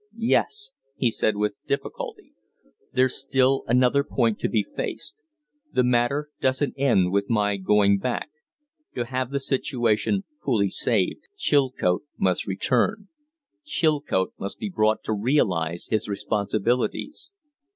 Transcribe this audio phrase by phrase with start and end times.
[0.17, 2.33] "Yes," he said, with difficulty.
[2.91, 5.21] "There's still another point to be faced.
[5.71, 8.31] The matter doesn't end with my going back.
[8.95, 13.09] To have the situation fully saved, Chilcote must return
[13.63, 17.29] Chilcote must be brought to realize his responsibilities."